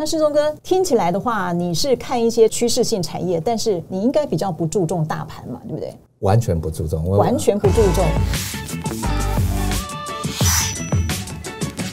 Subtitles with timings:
[0.00, 5.92] 那世忠哥听起来的话，你是看一些趋势性产业，但是你应该比较不注重大盘嘛，对不对？
[6.20, 8.04] 完全不注重，完全不注重。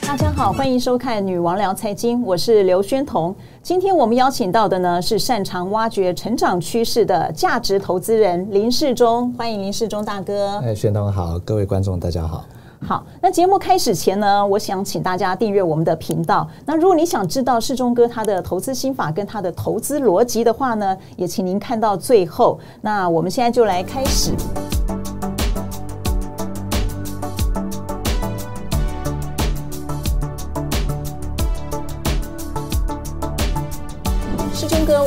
[0.05, 3.35] 大家好，欢迎收看《女王聊财经》，我是刘宣彤。
[3.63, 10.59] 今天我们邀请到的呢是擅长挖掘成长趋势的价值投资人林世忠，欢迎林世忠大哥。
[10.59, 12.45] 哎，宣彤好，各位观众大家好。
[12.87, 16.47] 好，那节目开始前呢，我想请大家订阅我们的频道。
[16.67, 22.59] 那如果你想知道世忠哥他的投资心法跟他的投资逻辑的话呢，也请您看到最后。
[22.81, 24.31] 那我们现在就来开始。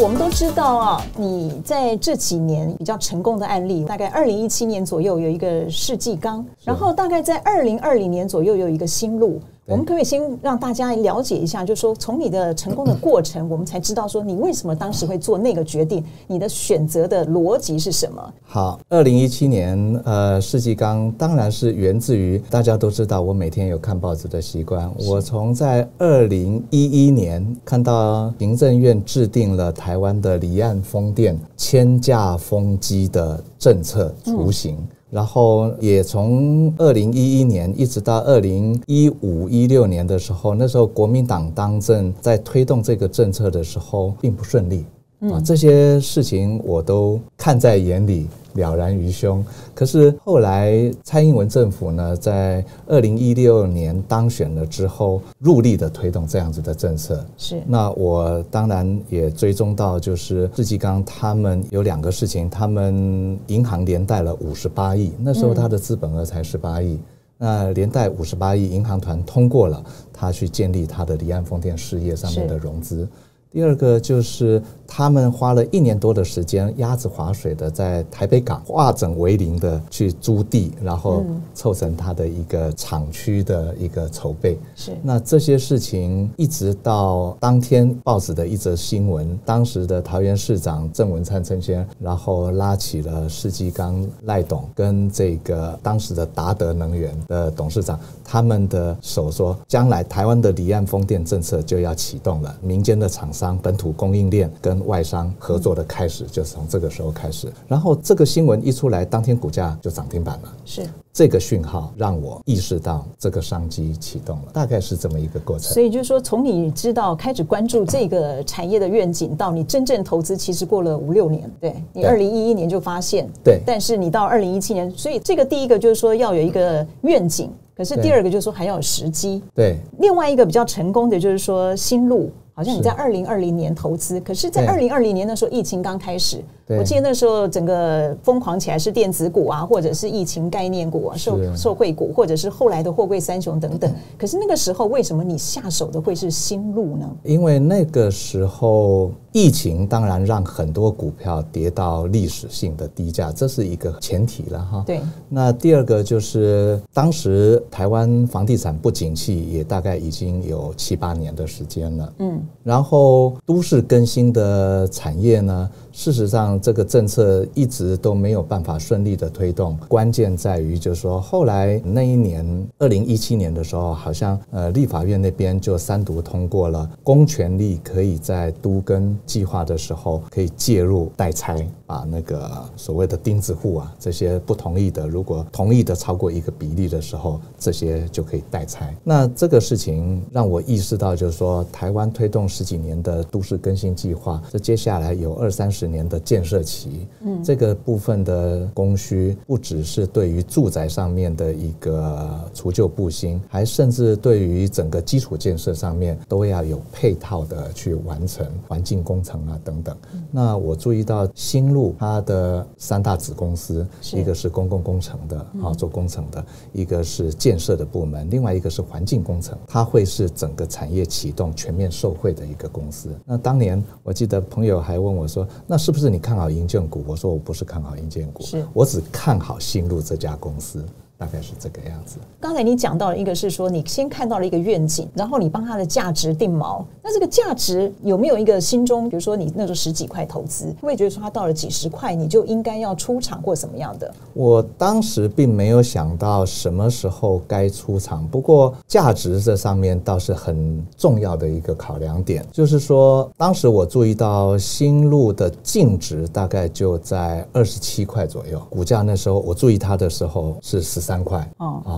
[0.00, 9.40] 我们都知道啊，你在这几年比较成功的案例，大概二零一七年左右有一个世纪钢，然后大概在二零二零年左右有一个新路。
[9.68, 18.32] 我们可不可以先让大家了解一下，就是说从你的成功的过程，我们才知道说你为什么当时会做那个决定，你的选择的逻辑是什么？
[18.42, 24.90] 好，二零一七年，呃，世纪刚当然是源自于大家都知道我每天有看报纸的习惯。
[25.06, 34.78] 我从在二零一一年看到行政院制定了台湾的离岸风电千架风机的政策雏形。
[35.10, 44.84] 然后也从二零一一年一直到二零一五一六年的时候，那时候国民党当政，在推动这个政策的时候并不顺利。
[45.20, 48.26] 啊，这些事情我都看在眼里。
[48.54, 49.44] 了然于胸。
[49.72, 57.24] 可是后来蔡英文政府呢，在二零一六年当选了之后，入力的推动这样子的政策。
[57.36, 57.62] 是。
[57.68, 66.98] 那我当然也追踪到，就是世纪刚他们有两个事情，他们银行连带了五十八亿，那时候他的资本额才十八亿，
[67.36, 69.80] 那连带五十八亿，银行团通过了，
[70.12, 73.06] 他去建立他的离岸风电事业上面的融资。
[73.50, 81.24] 第二个就是他们花了一年多的时间，鸭子划水的在台北港化整为零的去租地，然后
[81.54, 84.58] 凑成他的一个厂区的一个筹备。
[84.74, 103.28] 是那这些事情一直到当天报纸的一则新闻，当时的桃园市长郑文灿郑先，然后拉起了世纪刚赖董跟这个当时的达德能源的董事长他们的手说，将来台湾的离岸风电政策就要启动了，民间的厂。
[103.38, 107.46] 商本土供应链跟外商合作的开始，就是从这个时候开始。
[107.68, 110.52] 然后这个新闻一出来，当天股价就涨停板了。
[110.64, 110.82] 是
[111.12, 115.72] 这个讯号让我意识到这个商机启动了，大概是这么一个过程。
[115.72, 121.48] 所以就是说，从你知道开始关注这个产业的愿景，到你真正投资，其实过了五六年。
[121.60, 129.42] 对你二零一一年就发现，对，但是你到二零一七年，所以这个第一个就是说要有一个愿景，可是第二个就是说还要有时机。
[129.54, 132.30] 对，另外一个比较成功的就是说新路。
[132.58, 136.42] 好像你在二零二零年投资，可是，在二零二零年那时候，疫情刚开始。
[136.66, 143.88] 我记得那时候整个疯狂起来是电子股啊，或者是疫情概念股啊，受受惠股，或者是后来的货柜三雄等等。
[144.18, 147.08] 可是那个时候，为什么你下手的会是新路呢？
[147.22, 154.82] 因为那个时候疫情当然让很多股票跌到历史性的低价，这是一个前提了哈。
[154.86, 155.00] 对。
[155.28, 162.12] 那第二个就是当时台湾房地产不景气，也大概已经有七八年的时间了。
[162.18, 162.40] 嗯。
[162.64, 165.70] 然后都市更新的产业呢？
[165.90, 169.76] 事实上，这个政策一直都没有办法顺利的推动。
[169.88, 188.96] 关键在于，就是说，后来那一年，二零一七年的时候，好像呃，立法院那边就三读通过了，公权力可以在都更计划的时候可以介入代拆，把那个所谓的钉子户啊，这些不同意的，如果同意的超过一个比例的时候，这些就可以代拆。
[189.02, 195.88] 那这个事情让我意识到，就是说，台湾推动十几年的都市更新计划，这接下来有二三十。
[195.88, 209.96] 年的建设期，嗯，这个部分的供需不只是对于住宅上面的一个除旧布新，还甚至对于整个基础建设上面都要有配套的去完成环境工程啊等等。
[210.30, 216.44] 那我注意到新路它的三大子公司，一个是公共工程的啊做工程的，
[216.74, 223.08] 一个是建设的部门，另外一个是环境工程，它会是整个产业启动全面受惠的一个公司。
[223.24, 227.02] 那当年我记得朋友还问我说，那是不是你看好银建股？
[227.06, 230.84] 我说我不是看好银建股，是我只看好新路这家公司。
[231.18, 232.18] 大概是这个样子。
[232.40, 236.82] 刚才你讲到了一个是说，你先看到了一个愿景，然后你帮它的价值定锚。
[237.02, 244.14] 那这个价值有没有一个心中，比如说你那时候十几块投资，会觉得说它到了几十块，你就应该要出场或什么样的？
[244.32, 261.50] 我当时并没有想到什么时候该出场，不过价值这上面倒是很重要的一个考量点，就是说当时我注意到新路的净值大概就在二十七块左右，股价那时候我注意它的时候是十三块。
[261.56, 261.92] 哦啊，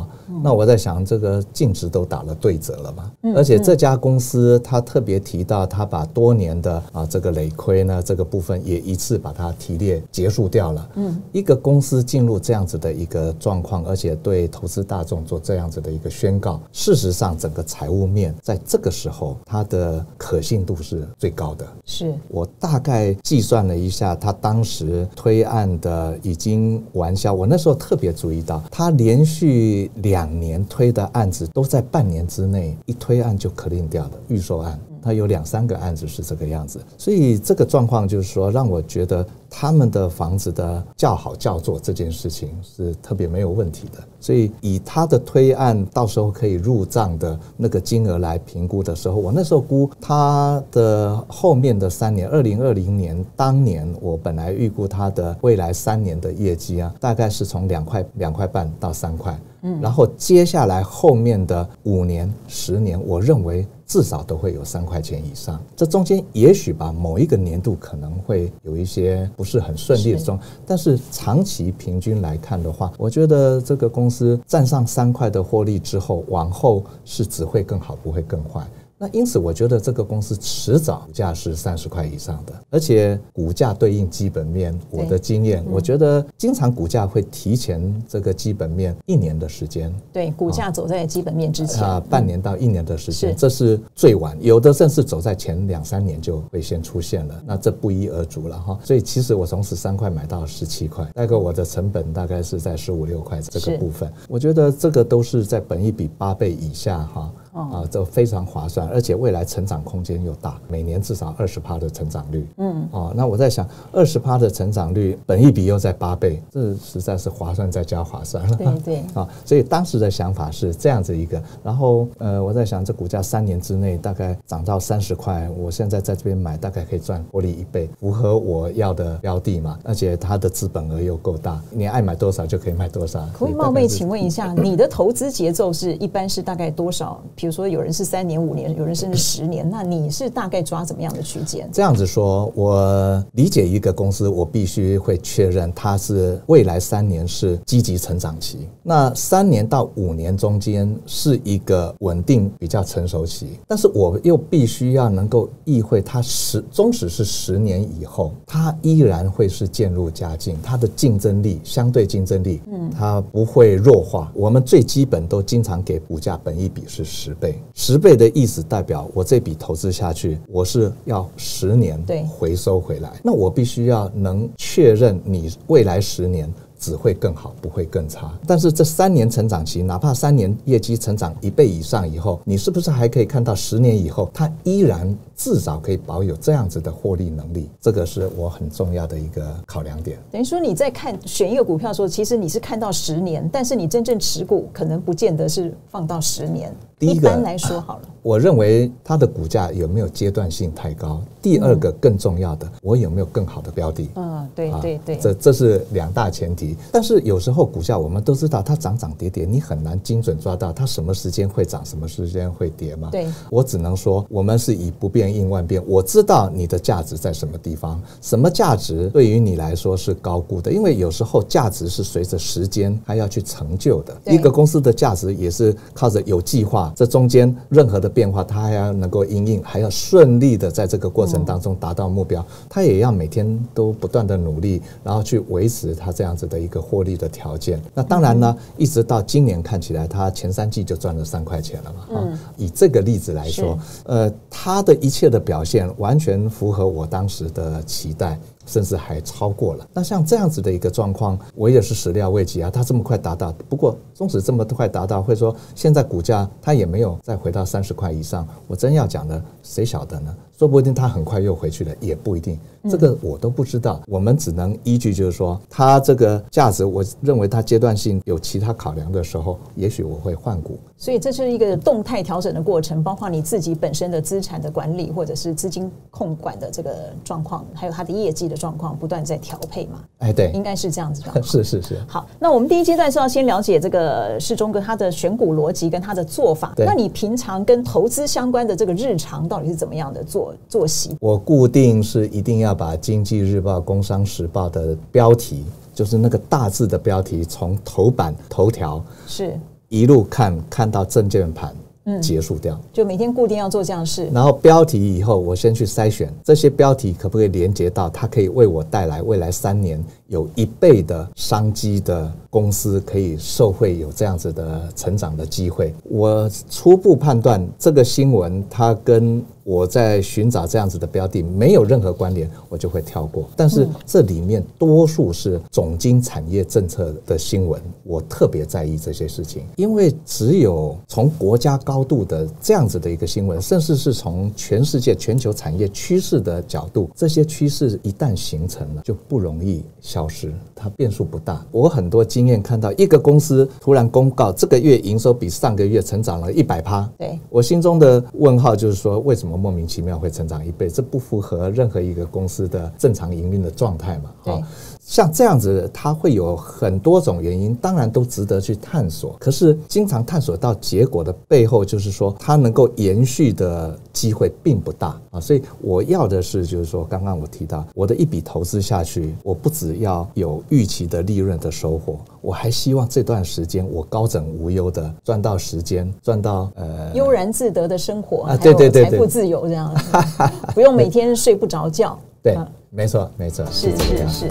[0.44, 3.10] 那我在想，这个净值都打了对折了嘛？
[3.34, 10.88] 而且这家公司他特别提到，他把多年的啊这个累亏呢这个部分也一次把它提列结束掉了。
[10.94, 21.66] 嗯，一个公司进入这样子的一个状况，而且对投资大众做这样子的一个宣告，事实上整个财务面在这个时候它的可信度是最高的。
[21.84, 34.78] 是我大概计算了一下，他当时推案的已经完销，我那时候特别注意到，他连续两年推的案子都在半年之内一推案就 clean 掉了预售案。
[35.02, 43.98] 他有两三个案子是这个样子，所以这个状况就是说，让我觉得他们的房子的叫好叫座这件事情是特别没有问题的。
[44.20, 63.66] 所以以他的推案到时候可以入账的那个金额来评估的时候，我那时候估他的后面的三年，二零二零年当年我本来预估他的未来三年的业绩啊，大概是从两块两块半到三块，嗯，然后接下来后面的五年、十年，我认为。
[63.90, 78.64] 至少都会有三块钱以上，这中间也许吧，某一个年度可能会有一些不是很顺利的中，但是长期平均来看的话，我觉得这个公司占上三块的获利之后，往后是只会更好，不会更坏。
[79.02, 89.90] 那因此，我觉得这个公司迟早价是三十块以上的，而且股价对应基本面，我的经验，我觉得经常股价会提前这个基本面一年的时间。
[90.12, 97.42] 对，股价走在基本面之前，啊，半年到一年的时间，这是最晚，有的甚至走在前两三年就会先出现了。
[97.46, 98.78] 那这不一而足了哈。
[98.84, 107.32] 所以其实我从十三块买到十七块，大概我的成本大概是在十五六块这个部分，我觉得这个都是在本一比八倍以下哈。
[107.52, 112.46] 啊，这非常划算，而且未来成长空间又大，每年至少二十趴的成长率。
[112.58, 118.56] 嗯，哦，那我在想，二十趴的成长率，本益比又在八倍，这实在是划算再加划算了。
[118.56, 119.04] 对对。
[119.14, 133.26] 啊，所以当时的想法是这样子一个，然后呃，我在想，这股价三年之内大概涨到三十块，我现在在这边买，大概可以赚获利一倍，符合我要的标的嘛，而且它的资本额又够大，你爱买多少就可以买多少。
[133.32, 137.20] 可以冒昧请问一下，你的投资节奏是一般是大概多少？
[137.40, 141.66] 比如说，有人是三年、五年，有人甚至十年，那你是大概抓怎么样的区间？
[141.72, 153.58] 这样子说，我理解一个公司，我必须会确认它是未来三年是积极成长期，那三年到五年中间是一个稳定、比较成熟期。
[153.66, 164.30] 但是我又必须要能够意会，它十终使是十年以后，它依然会是渐入佳境，它的竞争力、相对竞争力，嗯，它不会弱化。
[164.34, 167.29] 我们最基本都经常给股价本一比是十。
[167.30, 173.12] 十倍，十倍的意思代表我这笔投资下去，我是要十年回收回来。
[173.22, 176.52] 那我必须要能确认你未来十年。
[176.80, 178.32] 只会更好，不会更差。
[178.46, 187.68] 但是这三年成长期，哪怕三年业绩成长一倍以上以后，你是不是还可以看到十年以后，它依然至少可以保有这样子的获利能力？
[187.80, 190.18] 这个是我很重要的一个考量点。
[190.32, 196.74] 等于说你在看选一个股票的时候，其实你是看到十年，但是你真正持股可能不见得是放到十年。
[196.98, 201.20] 第一般来说好了，我认为它的股价有没有阶段性太高？
[201.42, 204.10] 第二个更重要的，我有没有更好的标的？
[204.14, 206.76] 嗯，对对对，这这是两大前提。
[206.92, 213.08] 但是有时候股价我们都知道它涨涨跌跌，你很难精准抓到它什么时间会涨，什么时间会跌嘛。
[213.10, 215.82] 对，我只能说我们是以不变应万变。
[215.86, 224.14] 我知道你的价值在什么地方，什么价值对于你来说是高估的，因为有时候价值是随着时间它要去成就的。
[224.26, 237.00] 一个公司的价值也是靠着有计划，这中间任何的变化他还要能够应应，还要顺利的在这个过程当中达到目标，他也要每天都不断的努力，然后去维持他这样子的一个获。
[237.02, 242.00] 利的条件，那当然呢，一直到今年看起来，他前三季就赚了三块钱了嘛。
[242.10, 248.38] 嗯，以这个例子来说，呃，他的一切的表现完全符合我当时的期待。
[248.70, 249.84] 甚至还超过了。
[249.92, 252.70] 那像这样子的一个状况，我也是始料未及啊。
[252.70, 258.46] 它这么快达到，不过纵使这么快达到，会说现在股价它也没有再回到三十块以上。
[258.68, 260.32] 我真要讲的，谁晓得呢？
[260.56, 262.58] 说不定它很快又回去了，也不一定。
[262.88, 270.78] 这个我都不知道，我们只能依据就是说，它这个价值，我认为它阶段性有其他考量的时候，也许我会换股。
[270.98, 280.00] 所以这是一个动态调整的过程，包括你自己本身的资产的管理，或者是资金控管的这个状况，还有它的业绩的状况，不断在调配嘛。
[280.18, 281.22] 哎，对，应该是这样子。
[281.42, 281.96] 是是是。
[282.06, 286.74] 好，那我们第一阶段是要先了解这个世忠哥他的选股逻辑跟他的做法。
[286.76, 291.16] 那你平常跟投资相关的这个日常到底是怎么样的做作息？
[291.20, 295.64] 我固定是一定要把经济日报、工商时报的标题，
[295.94, 301.74] 就是那个大字的标题，从头版头条是一路看看到证券盘。
[302.18, 304.28] 结束掉，就每天固定要做这样事。
[304.32, 315.92] 然后标题以后，我先去筛选这些标题可不可以连接到它可以为我带来未来三年有一倍的商机的公司，可以受惠有这样子的成长的机会。
[316.04, 319.44] 我初步判断这个新闻它跟。
[319.62, 323.48] 我在寻找这样子的标的，没有任何关联，我就会跳过。
[323.54, 341.64] 但是这里面多数是总经产业政策的新闻，我特别在意这些事情，因为只有从国家高度的这样子的一个新闻，甚至是从全世界全球产业趋势的角度，这些趋势一旦形成了，就不容易消失，它变数不大。
[341.70, 349.60] 我很多经验看到，一个公司突然公告这个月营收比上个月成长了一百趴，对我心中的问号就是说，为什么？
[349.60, 354.30] 莫名其妙会成长一倍，这不符合任何一个公司的正常营运的状态嘛？
[354.42, 354.64] 对。
[355.10, 359.34] 像这样子，它会有很多种原因，当然都值得去探索。
[359.40, 365.40] 可是，经常探索到结果的背后，就是说它能够延续的机会并不大啊。
[365.40, 379.92] 所以，我要的是，就是说，刚刚我提到，我的一笔投资下去，我不只要有预期的利润的收获，我还希望这段时间我高枕无忧的赚到时间，赚到呃悠然自得的生活啊，对对对，财富自由这样，
[380.72, 382.16] 不用每天睡不着觉。
[382.42, 382.56] 对。
[382.92, 384.48] 没错，没错，是是是。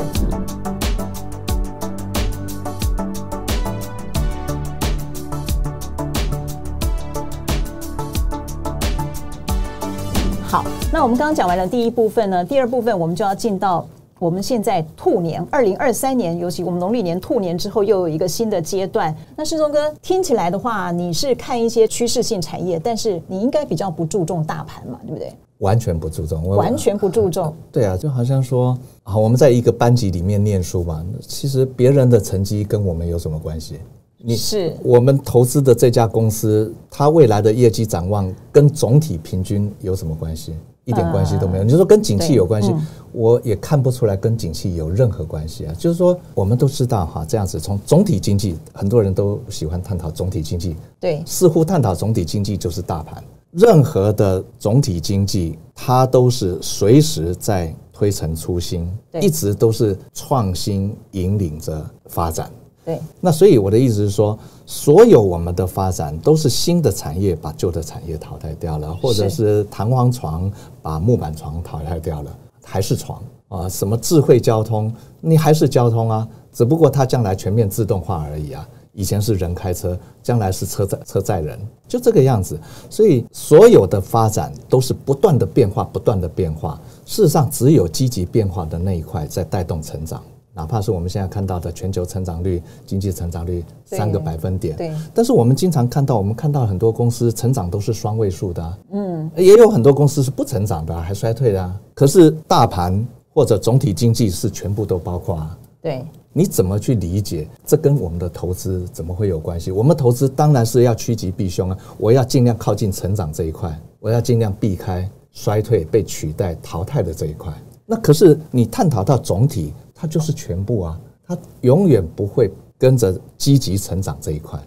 [10.47, 13.85] 好，那我们刚刚讲完了第一部分呢，第二部分我们就要进到
[14.19, 19.13] 我们现在兔年二零二三年，尤其我们农历年兔年之后又有一个新的阶段。
[19.35, 25.33] 那世忠哥听起来的话，你是看一些趋势性产业，但是你应该比较不注重大盘嘛，对不对？
[25.59, 27.53] 完全不注重，完全不注重。
[27.71, 33.79] 对啊，就好像说，好，我们在一个班级里面念书嘛，其实别人的成绩跟我们有什么关系？
[34.21, 40.53] 你是我们投资的这家公司，它未来的业绩展望跟总体平均有什么关系？
[40.85, 41.63] 一点关系都没有。
[41.63, 42.73] 你就说跟景气有关系，
[43.11, 45.73] 我也看不出来跟景气有任何关系啊。
[45.77, 53.23] 就是说，我们都知道哈，这样子从总体经济，很多人都喜欢探讨总体经济，对，似乎探讨总体经济就是大盘。
[53.51, 58.89] 任何的总体经济，它都是随时在推陈出新，
[59.19, 62.51] 一直都是创新引领着发展。
[62.85, 70.51] 对，那所以我的意思是说，所有我们的发展都是新的产业把旧的产业淘汰掉了，或者是弹簧床
[70.81, 73.67] 把木板床淘汰掉了，还是床啊？
[73.67, 76.27] 什么智慧交通，你还是交通啊？
[76.51, 78.67] 只不过它将来全面自动化而已啊。
[78.93, 82.59] 以前是人开车，将来是车载车载人，就这个样子。
[82.89, 86.79] 所以所有的发展都是不断的变化，不断的变化。
[87.05, 90.21] 事实上，只有积极变化的那一块在带动成长，
[90.53, 94.75] 哪怕是我们现在看到的全球成长率、经济成长率三个百分点。
[94.75, 94.91] 对。
[95.13, 101.73] 但是我们经常看到，我们看到很多公司成长都是双位数的，嗯，也有很多公司是不成长的，还衰退的。
[101.93, 105.47] 可是大盘或者总体经济是全部都包括。
[105.81, 106.05] 对。
[106.31, 107.47] 你怎么去理解？
[107.65, 109.71] 这跟我们的投资怎么会有关系？
[109.71, 111.77] 我们投资当然是要趋吉避凶啊！
[111.97, 117.51] 我要尽量靠近成长这一块，我要尽量避开衰退、被取代、淘汰的这一块。
[117.85, 124.59] 那可是你探讨到总体，它就是全部啊，它永远不会跟着积极成长这一块。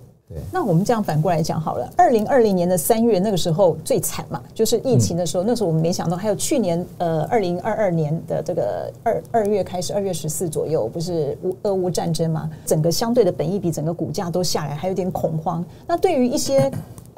[0.53, 15.65] 那我们这样反过来讲好了，二零二零年的三月那个时候最惨嘛，就是疫情的时候，那时候我们没想到，还有去年呃二零二二年的这个二二月开始，二月十四左右不是乌俄乌战争嘛，整个相对的本益比，整个股价都下来，还有点恐慌。
[15.87, 16.71] 那对于一些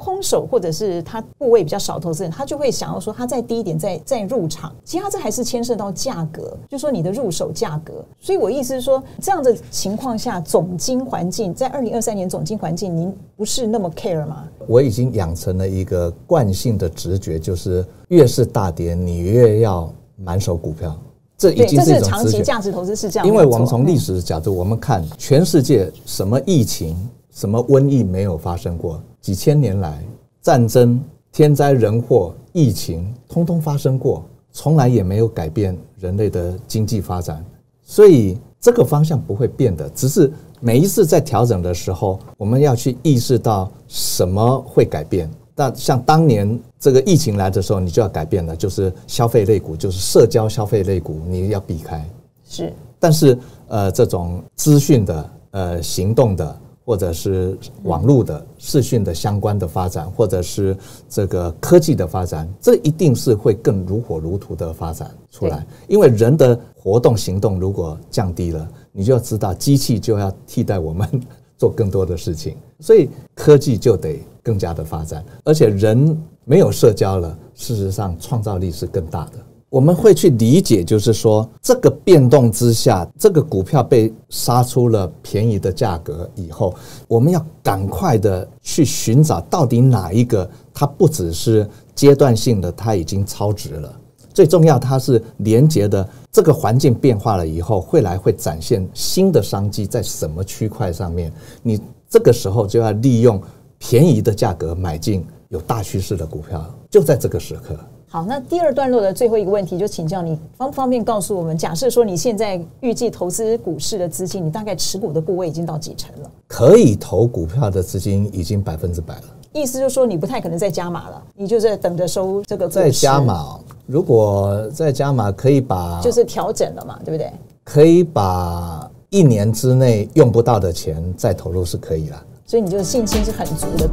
[0.05, 4.71] 空手或者是他部位比较少投资人，他就会想要说，他再低一点再再入场。
[4.83, 8.05] 其实他这还是牵涉到价格，就说你的入手价格。
[8.19, 14.43] 所以我意思是说，这样的情况下，总金环境在二零二三年总金环境，您不是那么 care 吗？
[14.67, 20.95] 我已经养成了一个惯性的直觉，就是越是大跌，你越要满手股票。
[21.35, 23.27] 这已经是长期价值投资是这样。
[23.27, 26.95] 因为我们从历史的角度，我们看全世界什么疫情。
[27.31, 29.03] 什么瘟疫没有发生过？
[29.25, 30.05] 几千年来，
[30.39, 37.43] 战争、天灾人祸疫情，通通发生过，从来也没有改变人类的经济发展，
[37.81, 39.89] 所以这个方向不会变的。
[39.95, 45.27] 只是每一次在调整的时候，我们要去意识到什么会改变。
[45.55, 52.07] 那像当年这个疫情来的时候，你就要改变了，就是消费类股，就是社交消费类股，你要避开。
[52.47, 53.35] 是，但是
[53.69, 60.77] 呃，这种资讯的、呃行动的，或者是网络的视讯的相关的发展，或者是
[61.09, 65.65] 这个科技的发展，这一定是会更如火如荼的发展出来。
[65.87, 71.09] 因为人的活动行动如果降低了，你就要知道机器就要替代我们
[71.57, 74.19] 做更多的事情，所以科技就得。
[74.45, 79.31] 更加的发展，而且人没有社交了，事实上创造力是更大的。
[79.75, 86.73] 我们会去理解，就是说这个变动之下，这个股票被杀出了便宜的价格以后，
[87.09, 93.93] 我们要赶快的去寻找到底哪一个它不只是阶段性的，它已经超值了。
[94.33, 101.29] 最重要，它是连接的这个环境变化了以后，未来会展现新的商机在什么区块上面？
[101.61, 103.41] 你这个时候就要利用。
[103.77, 107.77] 便宜的价格买进有大趋势的股票，就在这个时刻。
[108.07, 111.57] 好，那第二段落的最后一个问题，就请教你方不方便告诉我们？
[111.57, 116.31] 假设说你现在预计投资股市的资金，你大概持股的部位已经到几成了？
[116.47, 119.23] 可以投股票的资金已经百分之百了。
[119.51, 122.69] 意思就是说，你不太可能再加码了，你就在等着收这个。
[122.69, 127.31] 再加码，如果再加码，可以把就是调整了嘛，对不对？
[127.63, 132.23] 可以把一年之内用不到的钱再投入是可以了。
[132.45, 133.89] 所以你就信心是很足的。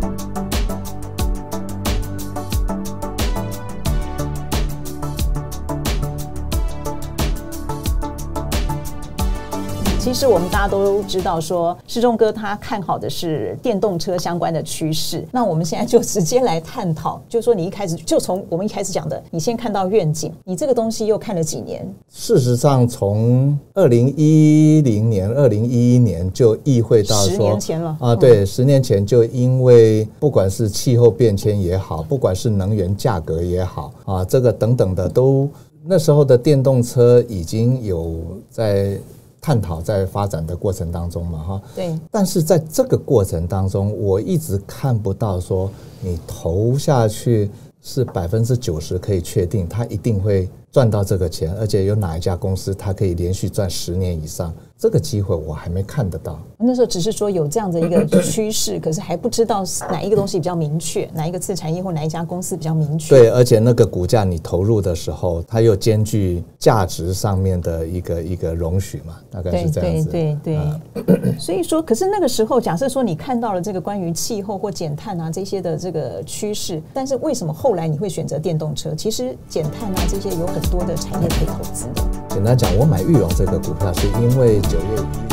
[10.12, 15.26] 其实我们大家都知道，说世忠哥他看好的是电动车相关的趋势。
[15.32, 21.82] 那我们现在就直接来探讨，就是说你一开始就从我们一开始讲的，你先看到愿景，你这个东西又看了几年？
[22.10, 35.48] 事实上，从二零一零年、二零一一年就意会到说，十年前了啊，对，十年前就因为不管是气候变迁也好，不管是能源价格也好啊，这个等等的都，
[35.86, 38.14] 那时候的电动车已经有
[38.50, 38.98] 在。
[39.42, 45.70] 探讨在发展的过程当中嘛，哈，对，但是在这个过程当中，我一直看不到说
[46.00, 47.50] 你投下去
[47.82, 50.48] 是百分之九十可以确定，它一定会。
[50.72, 54.52] 赚到这个钱，而且有哪一家公司它可以连续赚十年以上？
[54.78, 56.40] 这个机会我还没看得到。
[56.58, 63.10] 那时候只是说有这样的一个趋势，可是还不知道哪一个东西比较明确，哪一个次产业或哪一家公司比较明确。
[63.10, 70.10] 对，而且那个股价你投入的时候，它又兼具价值上面的一个一个容许嘛，大概是这样子。
[70.10, 70.58] 对对
[70.94, 71.38] 对。
[71.38, 78.92] 所以说，可是那个时候，假设说你看到了这个关于气候或减碳啊这些的这个趋势，但是为什么后来你会选择电动车？
[78.96, 81.86] 其实减碳啊这些有很多的产业可以投资。
[82.28, 85.31] 简单讲，我买玉龙这个股票是因为九月一。